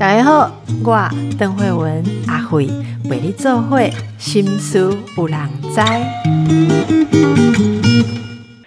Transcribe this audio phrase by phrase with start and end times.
[0.00, 0.50] 大家好，
[0.84, 2.66] 我邓慧文阿慧
[3.08, 5.80] 为你做会心思有人知。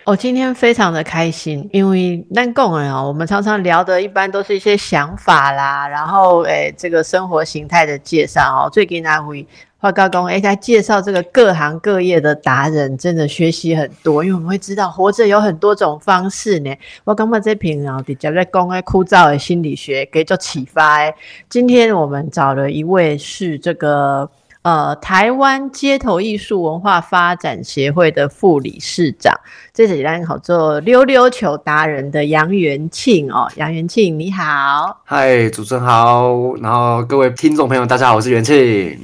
[0.05, 8.69] 我今天非常的开心，因为咱讲的哦，我们常常聊的一般都是一些想法啦，然后诶，这个生活形态的介绍哦。
[8.71, 9.45] 最近阿慧
[9.81, 16.71] 华高公诶，在介绍这个各行各业的达人，真的学习很多，因为我们会知道活着有很多种方式呢。
[17.03, 21.11] 我刚把这篇哦，直接在讲诶枯燥的心理学给做启发诶。
[21.49, 24.29] 今天我们找了一位是这个。
[24.63, 29.33] 呃，台湾街头艺术文化发展协会的副理事长，
[29.73, 33.49] 这是咱好做溜溜球达人的杨元庆哦。
[33.55, 35.01] 杨元庆，你好。
[35.03, 36.53] 嗨，主持人好。
[36.61, 38.99] 然后各位听众朋友，大家好，我是元庆。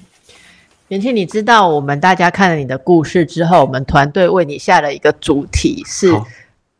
[0.89, 6.11] 元庆，你知道我们大家看了你的故事之后，我们团队为你下了一个主题是。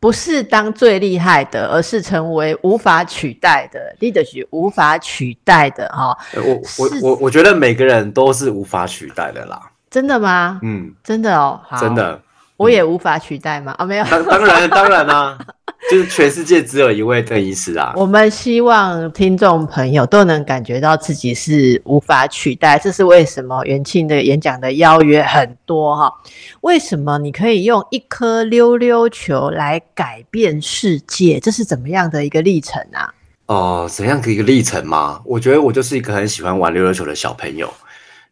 [0.00, 6.16] 不是当最厉害的，而是成为无法取代的 leadership，无法取代的哈。
[6.36, 9.60] 我我我我觉得每个人都是无法取代的啦。
[9.90, 10.60] 真的吗？
[10.62, 12.22] 嗯，真的哦，真的。
[12.56, 13.74] 我也无法取代吗？
[13.76, 14.04] 啊，没有。
[14.04, 15.36] 当当然当然啦，
[15.90, 17.92] 就是全世界只有一位邓医师啊。
[17.96, 23.64] 我们希望听众朋友都能感觉到自己是无法取代，这是为什么？
[23.64, 26.12] 元庆的演讲的邀约很多哈。
[26.60, 31.40] 为什么你可以用一颗溜溜球来改变世界？
[31.40, 33.14] 这是怎么样的一个历程啊？
[33.46, 35.22] 哦，怎样的一个历程吗？
[35.24, 37.72] 我觉得我就是一个很喜欢玩溜溜球的小朋友。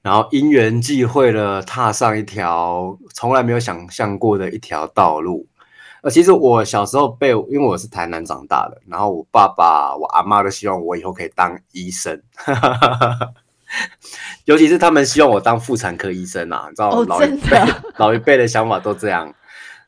[0.02, 5.46] 然后因缘际会了，踏上一条从来没有想象过的一条道路。
[6.06, 12.22] 呃，其实我小时候被，因为我是台南长大的，然后我爸爸、我阿妈都希望我以后可以当医生，
[14.46, 17.60] 尤其是他们希望我当妇产科医生啊，你知道老一辈
[17.96, 19.34] 老一辈的想法都这样。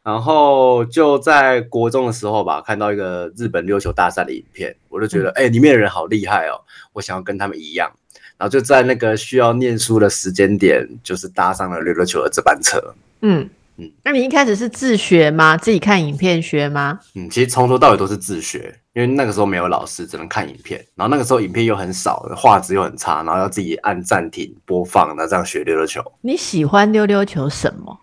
[0.02, 6.58] 然后就在国中的时候吧，看到一个日本溜球大赛的影片，我就觉得，哎，里面的人好厉害哦，
[6.94, 7.88] 我想要跟他们一样。
[8.36, 12.92] 然后就在那个需要念书的时间点，就是搭上了溜溜球的这班车。
[13.20, 13.48] 嗯
[13.80, 15.56] 嗯，那你一开始是自学吗？
[15.56, 16.98] 自己看影片学吗？
[17.14, 20.84] 嗯，其实从头到尾都是自学，因为那个时候没有老师，只能看影片。
[20.96, 26.02] 然后那个时候影片又很少，画质又很差，然后要自己按暂停播放，那这样学溜溜球。
[26.20, 27.98] 你喜欢溜溜球什么？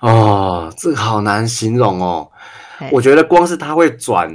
[0.00, 2.30] 哦，这个好难形容哦。
[2.90, 4.30] 我觉得光是它会转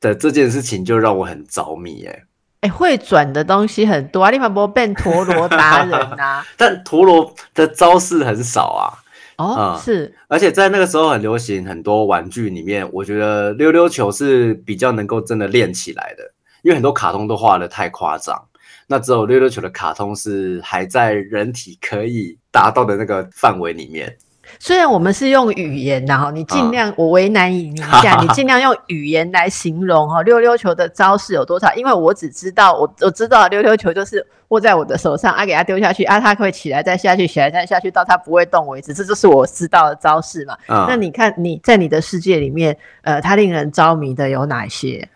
[0.00, 2.22] 的这件事情就让我很着迷，哎。
[2.60, 4.30] 哎，会转的东西很多啊！
[4.30, 6.44] 你马不变陀螺达人啊？
[6.58, 8.92] 但陀螺的招式很少啊。
[9.40, 10.14] 哦，是。
[10.28, 18.48] 而且在那个时候很流行，很多玩具里面，我觉得溜溜球是比较能够真的练起来的，因为很多卡通都画的太夸张，
[18.86, 24.16] 那只有溜溜球的卡通是还在人体可以达到的那个范围里面。
[24.58, 31.72] 虽然我们是用语言然后你尽量我为难你一下，你尽量用语言来形容哈溜溜球的招式有多少？
[31.74, 40.56] 因为我只知道我我知道溜溜球就是握在我的手上啊，给它丢下去啊，它会起来再下去，起来再下去到它不会动为止，这就是我知道的招式嘛。
[40.66, 45.08] 那你看你在你的世界里面，呃，它令人着迷的有哪些？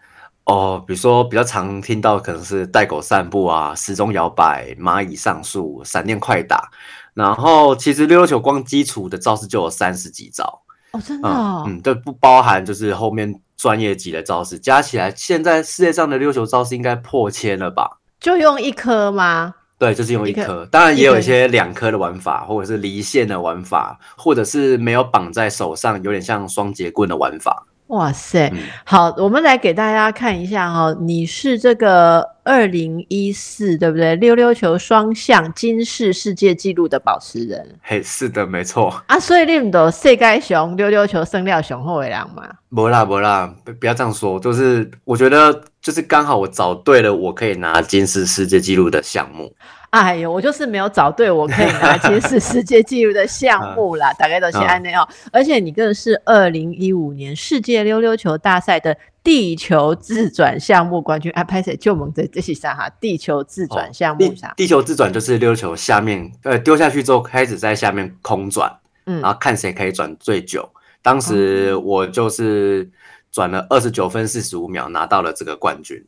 [0.44, 6.70] 哦，比如说比较常听到可能是带狗散步啊，时钟摇摆，蚂蚁上树，闪电快打。
[7.14, 11.28] 然后其实溜溜球光基础的招式就有三十几招哦，真的，
[11.66, 17.98] 嗯，对，不包含就是后面专业级的招式，加起来现在世界上的溜球招式应该破千了吧？
[18.20, 19.54] 就用一颗吗？
[19.76, 27.66] 对，就是用一颗，当然也有一些两颗的玩法，或者是离线的玩法，或者是没有绑在手上，有点像双节棍的玩法。
[27.88, 28.50] 哇塞，
[28.84, 34.16] 好，我们来给大家看一下哈，你是这个二零一四对不对？
[34.16, 37.78] 溜溜球双向金世世界纪录的保持人。
[37.82, 39.02] 嘿，是的，没错。
[39.06, 42.48] 啊，所以你们都世界熊溜溜球生料雄厚的人吗？
[42.70, 49.52] 不啦不啦，不要这样说，就是我觉得就是刚好我找对了，我可以拿金世世界纪录的项目。
[49.94, 55.08] 哎呦，我就是没有找对我可以拿金世世界纪录的项目啦， 大概都是安内哦。
[55.32, 61.30] 而且你更是二零一五年世界溜溜球大赛的地球自转项目冠军。
[61.32, 62.90] 哎，拍谁就蒙在这些上哈？
[63.00, 68.76] 地球自转项目上，地球自转就是溜溜球下面呃丢下去之后开始在下面空转，
[69.06, 70.68] 嗯，然后看谁可以转最久。
[71.02, 72.90] 当时我就是
[73.30, 76.04] 转了二十九分四十五秒，拿到了这个冠军。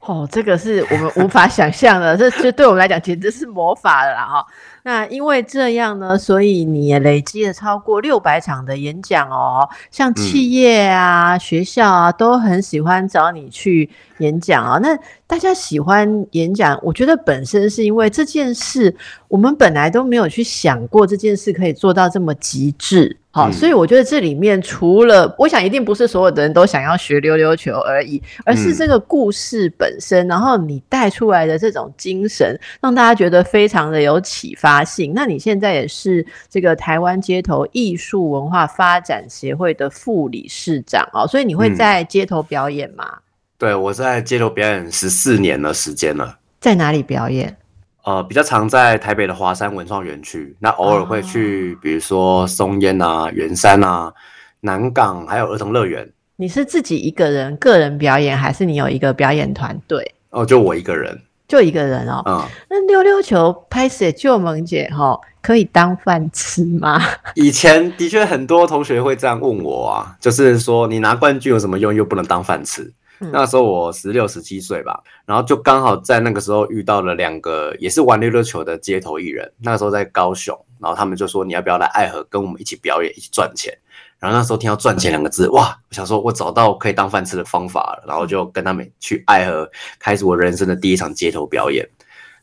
[0.00, 4.24] 哦，这个是我们无法想象的，这这对我们来讲简直是魔法了啦！
[4.24, 4.46] 哈，
[4.88, 14.78] 那因为这样呢，所以你也累积了超过六百场的演讲哦，像企业啊、学校啊都很喜欢找你去演讲啊。
[14.78, 18.96] 那大家喜欢演讲，我觉得本身是因为这件事，
[19.28, 23.14] 我们本来都没有去想过这件事可以做到这么极致。
[23.30, 35.12] 好，所以我觉得这里面除了，我想一定不是所有的人都想要学溜溜球而已，而是这个故事本身，然后你带出来的这种精神，让大家觉得非常的有启发性。
[35.14, 43.18] 那你现在也是这个台湾街头艺术文化发展协会的副理事长哦，所以你会在街头表演吗？
[43.56, 46.38] 对，我在街头表演十四年的时间了。
[46.60, 47.56] 在哪里表演？
[48.04, 54.12] 呃，比较常在台北的华山文创园区，那偶尔会去，比如说松烟啊、圆山啊、
[54.60, 56.08] 南港，还有儿童乐园。
[56.36, 60.14] 你是自己一个人个人表演，还是你有一个表演团队？
[60.30, 62.22] 哦，就我一个人，就一个人哦。
[62.26, 67.00] 嗯，那溜溜球拍摄救萌姐哈，可以当饭吃吗？
[67.34, 72.92] 以前的确很多同学会这样问我啊，就是说你拿冠军有什么用，又不能当饭吃。
[73.32, 79.50] 那时候我十六十七岁吧，然后就刚好在那个时候遇到了两个也是玩溜溜球的街头艺人。
[79.60, 83.76] 那个时候在高雄，然后他们就说你要不要来爱河跟我们一起表演，一起赚钱。
[84.18, 85.78] 然后那时候听到赚钱两个字，哇！
[85.88, 91.88] 我想说我找到可以当饭吃的方法了，然后就跟他们去爱河，开始我人生的第一场街头表演。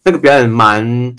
[0.04, 1.16] 那个表演蛮。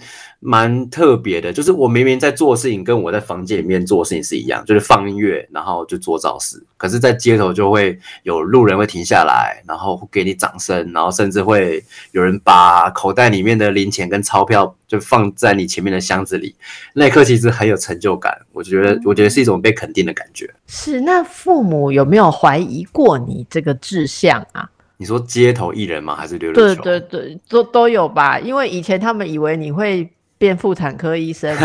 [0.49, 6.63] 蛮特别的，就是我明明在做事情，跟我在房间里面做事情是一样，就是放音乐，然后就做造势。
[6.77, 11.83] 可是，在街头就会有路人会停下来，然后给你掌声，然后甚至会
[12.13, 16.55] 有人把口袋里面的零钱跟钞票就放在你前面的箱子里。
[16.95, 20.49] 那一刻其实很有成就感，我觉得，我觉得是一种被肯定的感觉。
[20.69, 24.71] 是，那父母有没有怀疑过你这个志向啊？
[24.97, 26.15] 你说街头艺人吗？
[26.15, 26.83] 还是溜溜球？
[26.83, 28.39] 对对对，都都有吧。
[28.39, 30.09] 因为以前他们以为你会。
[30.39, 31.57] 变妇产科医生。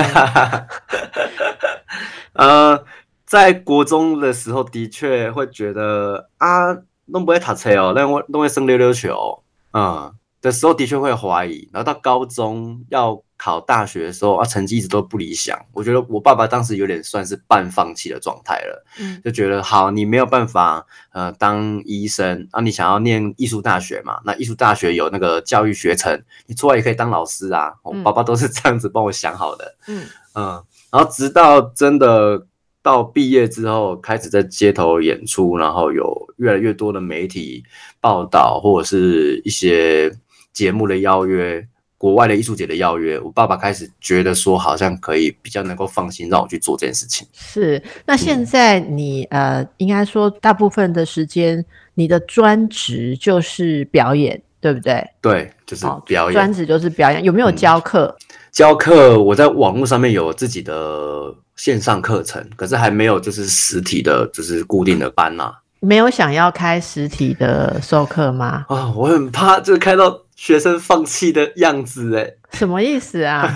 [2.33, 2.83] 呃，
[3.25, 6.73] 在国中的时候，的确会觉得啊，
[7.05, 11.69] 弄不会读车哦，那我弄会生溜溜球，嗯，的时候的确会怀疑。
[11.73, 13.21] 然后到高中要。
[13.43, 15.57] 考大学的时候啊，成绩一直都不理想。
[15.73, 24.21] 我觉得我爸爸当时有点算是半放弃的状态了，嗯，就觉得好，你没有办法呃当医生啊，你想要念艺术大学嘛？
[24.25, 27.73] 那艺术大学有那个教育学程，你出来也可以当老师啊。
[27.81, 30.05] 我爸爸都是这样子帮我想好的，嗯
[30.35, 30.63] 嗯。
[30.91, 32.45] 然后直到真的
[32.83, 37.63] 到毕业之后，开始在街头演出，然后有越来越多的媒体
[37.99, 40.15] 报道或者是一些
[40.53, 41.67] 节目的邀约。
[42.01, 47.27] 国外的艺术节的邀约，我爸爸开始觉得说，好像可以比较能够放心让我去做这件事情。
[47.31, 51.63] 是，那现在你呃，应该说大部分的时间，
[51.93, 55.07] 你的专职就是表演，对不对？
[55.21, 56.33] 对，就是表演。
[56.33, 58.17] 专职就是表演，有没有教课？
[58.51, 65.53] 教课，我在网络上面有自己的线上课程，可是还没有就是实体的，就是固定的班呐。
[65.81, 68.65] 没有想要开实体的授课吗？
[68.69, 70.19] 啊，我很怕，就是开到。
[70.41, 73.47] 学生放弃的样子，哎，什么意思啊？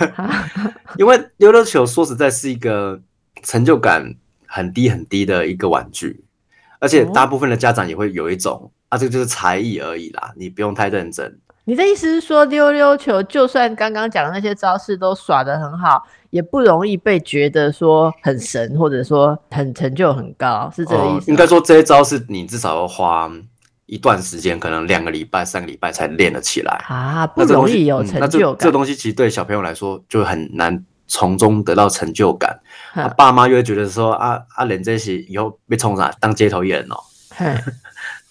[0.99, 3.01] 因为溜溜球说实在是一个
[3.41, 4.13] 成就感
[4.45, 6.23] 很低很低的一个玩具，
[6.77, 11.35] 而且大部分的家长也会有一种啊，这个就是才艺而已啦，你不用太认真。
[11.63, 21.31] 你的意思是说，溜溜球就算刚刚讲的那些招式都耍得很好，也不容易被觉得说很神，或者说很成就很高，是这个意思？
[21.31, 23.31] 应该说这些招式你至少要花。
[23.85, 28.65] 一段时间，可能两个礼拜、三个礼拜才练得起来啊，不容易有成就感。
[28.65, 32.59] 这东西其实对小朋友来说就很难从中得到成就感。
[32.93, 36.95] 他爸妈又会觉得说啊啊，练这些以后被冲上当街头艺人哦。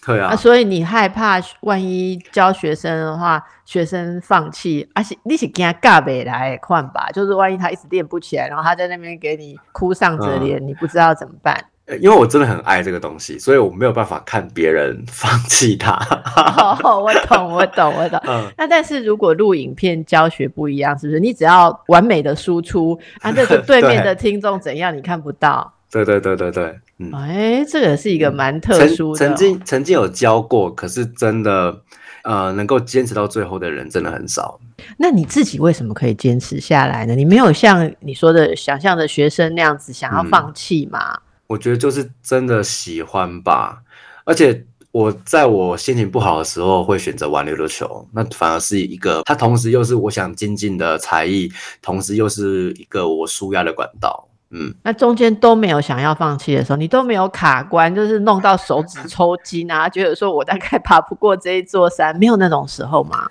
[0.07, 11.59] 对啊，所以你害怕万一教学生的话，学生放弃，而且你是给他尬北来换吧，就是万一他一直练不起来，然后他在那边给你哭丧着脸，你不知道怎么办。
[12.01, 15.99] 因为我真的很爱这个东西，所以我没有办法看别人 放弃它。
[16.83, 18.19] 我懂，我懂，我懂。
[18.27, 21.21] 嗯，那但是如果录影片教学不一样，是不是？
[21.21, 25.73] 你只要完美的输出，啊，这个 对面的听众怎样，你看不到。
[25.91, 29.19] 对对对对对，嗯，哎，这个是一个蛮特殊的。
[29.19, 31.79] 曾经曾经有教过，可是真的，
[32.25, 34.59] 呃，能够坚持到最后的人真的很少。
[34.97, 37.15] 那你自己为什么可以坚持下来呢？
[37.15, 41.17] 你没有像你说的想象的学生那样子想要放弃吗？
[41.47, 43.83] 我觉得就是真的喜欢吧，
[44.25, 51.51] 而且我在我心情不好的时候会选择玩溜溜球，那反而是一个，它同时又是我想精进的才艺，
[51.83, 54.29] 同时又是一个我舒压的管道。
[54.51, 63.29] 嗯，那中间都没有想要放弃的时候，你都没有卡关，就是弄到手指抽筋啊， 觉得说我大概爬不过这一座山，没有那种时候吗？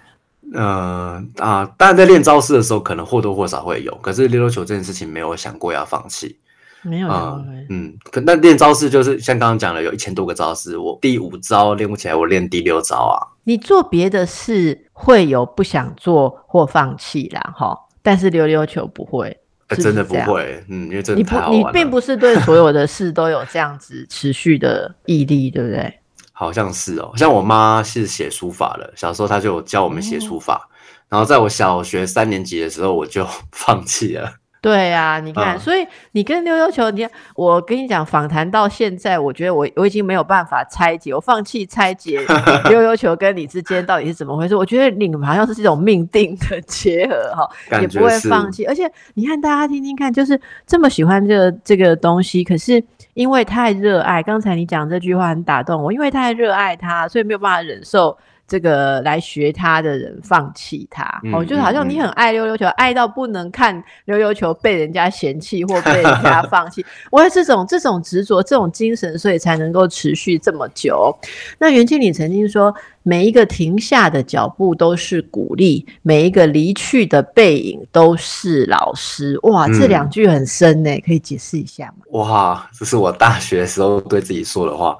[0.53, 6.38] 呃啊，当然在练招式的时候，可能或多或少会有，可是溜溜球这件事情没有想过要放弃。
[6.83, 13.15] 没有啊，嗯，可那练招式就是像刚刚讲的，有一千多个招式，我第五招练不起来，我练第六招啊。
[13.45, 19.37] 你做别的事会有不想做或放弃啦，哈，但是溜溜球不会，
[19.69, 25.99] 真的不会，嗯，因为真的太好玩你并不是对 所有的事都有这样子持续的毅力，对不对？
[26.31, 30.67] 好像是哦，像我妈是写书法的，小时候她就教我们写书法，
[31.07, 34.33] 然后在我小学三年级的时候，我就 放弃了。
[34.63, 37.05] 对呀，你看，所以你跟溜溜球，你
[37.36, 42.22] 我跟你讲，访谈到现在，我觉得我我已经没有办法拆解，我放弃拆解
[42.72, 44.55] 溜溜球跟你之间到底是怎么回事。
[44.55, 48.65] 我觉得你们好像是这种命定的结合哈，也不会放弃。
[48.65, 52.82] 而且你看，大家听听看，就是这么喜欢这个这个东西，可是
[53.15, 58.17] 因为太热爱，刚才你讲这句话很打动我，因为太热爱它，所以没有办法忍受。
[58.47, 66.85] 这个来学他的人放弃他，哦，就好像你很爱溜溜球，爱到不能看溜溜球被人家嫌弃或被人家 放弃。
[67.12, 71.15] 我有这种这种执着，这种精神，所以才能够持续这么久。
[71.57, 72.73] 那袁经理曾经说。
[73.03, 79.38] 每一个停下的脚步都是鼓励，每一个离去的背影都是老师。
[79.43, 82.05] 哇，这两句很深呢，可以解释一下吗？
[82.12, 84.98] 哇，这是我大学时候对自己说的话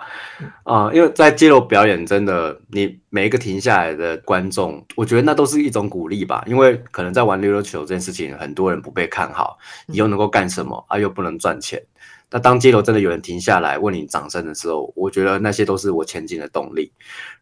[0.63, 6.43] 啊，因为在街头表演，真的，你每一个停下来的观众，我觉得那都是一种鼓励吧。
[6.45, 9.57] 因为可能在玩溜溜球这件事情，很多人不被看好，
[9.88, 11.00] 你又能够干什么啊？
[11.00, 11.81] 又不能赚钱。
[12.33, 16.91] 那当街头真的有人停下来问你掌声的时候，我觉得那些都是我前进的动力。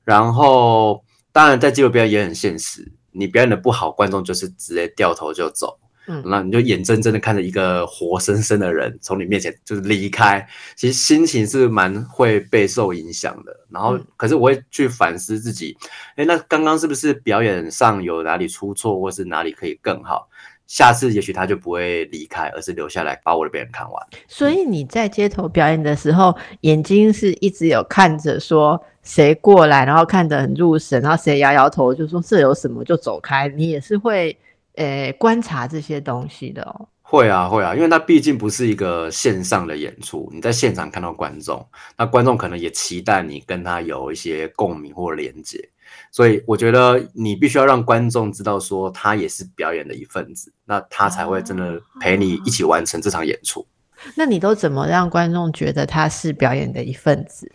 [0.04, 5.80] 然后，当然在街头表演也很现实，你表演的不好，观众就是直接掉头就走。
[6.08, 10.46] 嗯，那你就眼睁睁的看着一个活生生的人从你面前就是离开，
[10.76, 13.56] 其实心情是蛮会备受影响的。
[13.70, 15.78] 然后，可是我会去反思自己，
[16.18, 20.28] 哎，那刚刚是不是表演上有哪里出错，或是哪里可以更好？
[20.72, 24.08] 下次也许他就不会离开，而是留下来把我的表演看完。
[24.26, 33.50] 所以你在街头表演的时候，眼睛是一直有看着说谁过来，然后看得很入神，然后谁摇摇头就说这有什么就走开。
[33.50, 34.38] 你也是会
[34.76, 36.88] 呃观察这些东西的哦。
[37.02, 45.60] 会啊会啊，因为那毕竟不是一个线上的演出，你在现场看到观众，那观众可能也期待你跟他有一些共鸣或连接。
[46.12, 53.66] 所以我觉得你必须要让观众知道，说他也是表演的一份子，那他才会真的陪你一起完成这场演出。
[54.16, 57.50] 那你都怎么让观众觉得他是表演的一份子？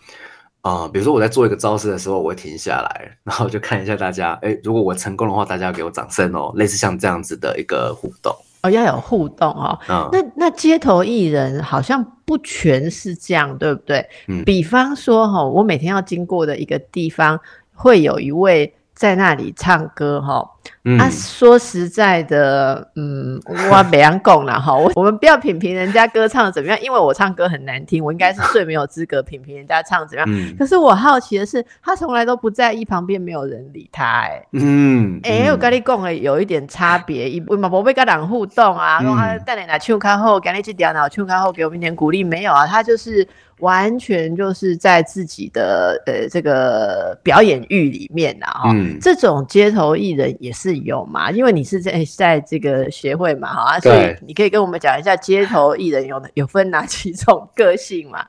[0.62, 9.78] 啊，比如说我在做一个招式的时候，我会停下来，然后就看一下大家，哎，如果我成功的话，大家要给我掌声哦，类似像这样子的一个互动哦，要有互动哦。
[10.10, 14.08] 那那街头艺人好像不全是这样，对不对？
[14.28, 14.42] 嗯。
[14.44, 17.38] 比方说哈，我每天要经过的一个地方。
[17.76, 20.50] 会有一位在那里唱歌哈，
[20.98, 23.40] 啊，说实在的，嗯，
[23.70, 30.56] 我没样讲了哈， 我我们不要品评人家歌唱的怎么样，因为我唱歌很难听，我应该是最没有资格品评人家唱怎么样。
[30.56, 43.26] 可是我好奇的是，他从来都不在意旁边没有人理他，哎，嗯，哎，我跟你讲了，有一点差别，一嘛不会跟人互动啊，然后带你来唱歌后，给你去点脑唱歌后，给我们一点鼓励，没有啊，他就是。
[43.60, 58.24] 完全就是在自己的呃这个表演欲里面呐哈，这种街头艺人也是有嘛，因为你是在在这个协会嘛好啊，所以你可以跟我们讲一下街头艺人有有分哪几种个性嘛？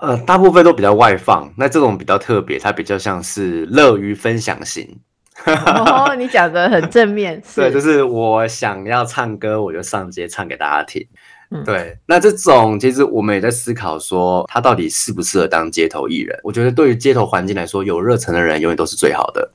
[0.00, 4.98] 呃，大部分都比较外放，那这种比较特别，它比较像是乐于分享型。
[5.44, 11.06] 哦，你讲的很正面， 对，就是我想要唱歌，我就上街唱给大家听。
[11.66, 16.38] 对，那这种其实我们也在思考说，他到底适不适合当街头艺人？
[16.42, 19.50] 我觉得对于街头环境来说，有热忱的人永远都是最好的。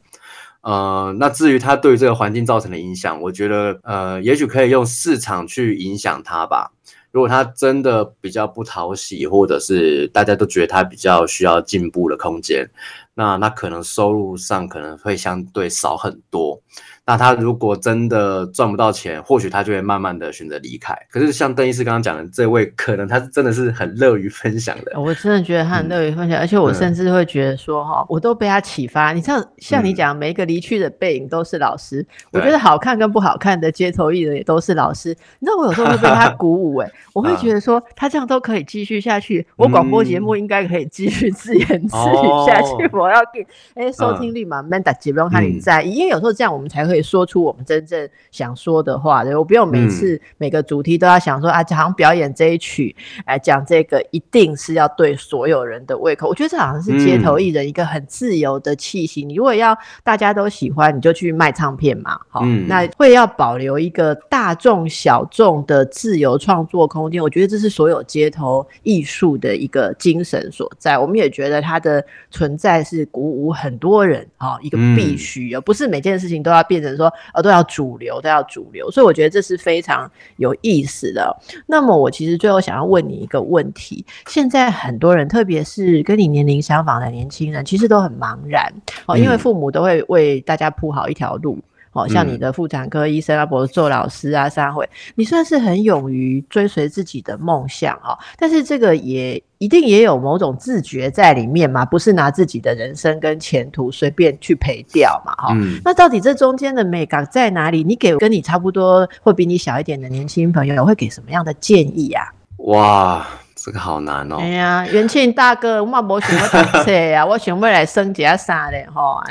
[0.67, 6.69] 呃，那至于他对这个环境造成的影响，我觉得呃，也许可以用市场去影响他吧。
[7.09, 12.69] 如果他真的比较不讨喜，或者是大家都觉得他比较需要进步的空间，
[13.17, 16.61] 那那可能收入上可能会相对少很多。
[17.03, 20.93] 那他如果真的赚不到钱，或许他就会慢慢的选择离开。
[21.09, 24.99] 可是像邓医师刚刚讲的这位，可能他是真的是很乐于分享的。
[24.99, 29.13] 我真的觉得他很乐于分享，而且我甚至会觉得说，哈，我都被他启发。
[29.13, 32.05] 你像像你讲，每一个离去的背影都是老师。
[32.33, 35.09] 我觉得好看跟不好看的街头艺人也都是老师。
[35.39, 42.89] 你知道我有时候会被他 鼓舞，哎，我会觉得说他这样都可以继续下去，我广播节目应该可以继续自言自语下去。
[42.91, 46.97] 我要给哎收听率嘛，man 打几不用看你在意，因为有时候这样我们才可。
[46.97, 49.23] 以说出我们真正想说的话。
[49.23, 56.27] 对，我不用每次每个主题都要想说啊，好像表演这一曲，哎，讲这个一定是要对所有人的胃口。
[56.27, 59.23] 我觉得这好像是街头艺人一个很自由的气息。
[59.23, 62.19] 你如果要大家都喜欢，你就去卖唱片嘛。
[62.29, 67.21] 好，那会要保留一个大众小众的自由创作空间。
[67.21, 70.97] 我觉得这是所有街头艺术的一个精神所在。
[70.97, 78.89] 我们也觉得它的存在是鼓舞很多人啊，一个必须，而不是每件事情都要变成说呃都要主流，都要主流。
[78.91, 81.35] 所以我觉得这是非常有意思的。
[81.65, 88.71] 那么我其实最后想要问你一个问题：现在很多人，特别是跟你年龄相仿的年轻人，其实都很茫然
[89.05, 91.59] 哦，因为父母都会为大家铺好一条路。
[91.93, 98.17] 哦，像你的妇产科医生啊，博士做老师啊，三会，你算是很勇于追随自己的梦想哦。
[98.37, 105.57] 但是这个也一定也有某种自觉在里面嘛，不是拿自己的人生跟前途随便去赔掉嘛，哈。
[105.83, 107.83] 那到底这中间的美感在哪里？
[107.83, 112.23] 你给跟你差不多或比你小一点的年轻朋友，会给什么样的建议啊？
[112.57, 113.25] 哇，
[113.55, 114.37] 这个好难哦。
[114.39, 118.77] 哎呀，元庆大哥，我冇想要读册呀， 我想要来升级下啥的？
[118.91, 119.23] 哈，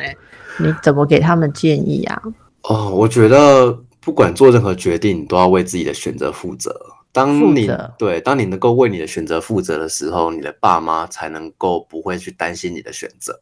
[0.58, 2.22] 你怎么给他们建议啊？
[2.68, 6.74] 哦，我觉得不管做任何决定，你都要为自己的选择负责。
[7.12, 13.40] 当你对，当你能够为你的选择负责的时候，你的爸妈才能够不会去担心你的选择。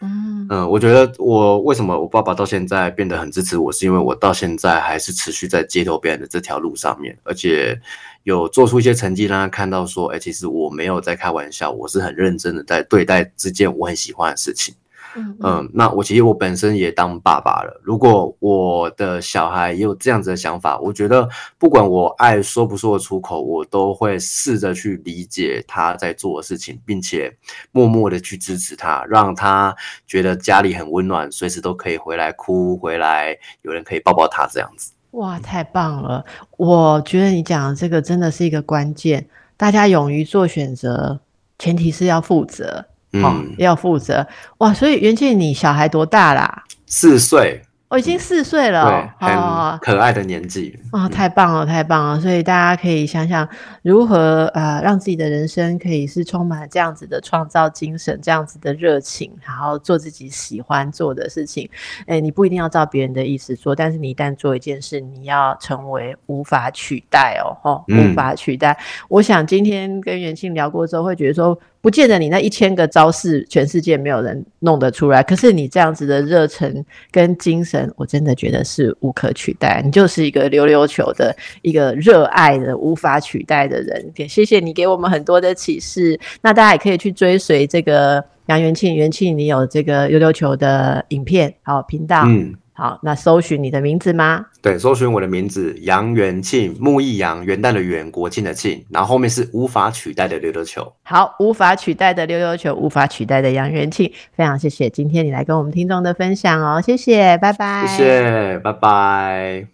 [0.00, 7.80] 嗯嗯，我觉得我为什么我爸爸到现在变得很支持我，是因为我到现在还是持续在街头表演的这条路上面，而且
[8.24, 14.74] 有做出一些成绩，让他看到说，哎，其实我没有在开玩笑，我是很认真的在对待这件我很喜欢的事情。
[15.14, 17.80] 嗯那我其实我本身也当爸爸了。
[17.82, 21.28] 如果我的小孩也有这样子的想法，我觉得
[21.58, 27.36] 不管我爱说不说得出口，我都会试着去理解他在做的事情，并且
[27.72, 29.74] 默默的去支持他，让他
[30.06, 34.92] 觉得家里很温暖，随时都可以回来哭，回来有人可以抱抱他这样子。
[35.12, 36.24] 哇，太棒了！
[36.56, 39.28] 我觉得你讲的这个真的是一个关键，
[39.58, 41.20] 大家勇于做选择，
[41.58, 42.86] 前提是要负责。
[43.12, 44.26] 嗯，要负责
[44.58, 44.72] 哇！
[44.72, 46.64] 所以元庆，你小孩多大啦？
[46.86, 47.62] 四岁。
[47.88, 48.88] 我已经四岁了，
[49.20, 52.18] 对，很可爱的年纪啊，太棒了，太棒了！
[52.18, 53.46] 所以大家可以想想
[53.82, 61.68] 如何呃，让自己的人生可以是充满这样子的创造精神，这样子的热情，然后做自己喜欢做的事情。
[62.06, 68.74] 哎，你不一定要照别人的意思做，但是你一旦做一件事，你要成为无法取代哦，吼，无法取代。
[69.10, 77.92] 我想今天跟元庆聊过之后，会觉得说，不见得你那一千个招式，全世界没有人弄得出来，可是你这样子的热忱跟精神。
[77.96, 84.12] 我真的觉得是无可取代，你就是一个溜溜球的一个热爱的无法取代的人。
[84.16, 86.18] 也谢谢你给我们很多的启示。
[86.40, 92.22] 那大家也可以去追随这个杨元庆，元庆你有这个溜溜球的影片好频道。
[92.26, 92.54] 嗯。
[92.82, 94.44] 好，那搜寻你的名字吗？
[94.60, 100.92] 对，搜寻我的名字杨元庆，木易杨，元旦的元，国庆的庆，然后后面是无法取代的溜溜球。
[101.04, 109.71] 好，无法取代的溜溜球，无法取代的杨元庆，非常谢谢今天你来跟我们听众的分享哦，谢谢，拜拜，谢谢，拜拜。